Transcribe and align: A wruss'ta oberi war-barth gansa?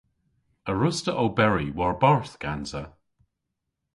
A 0.69 0.71
wruss'ta 0.79 1.11
oberi 1.23 1.67
war-barth 1.77 2.35
gansa? 2.43 2.83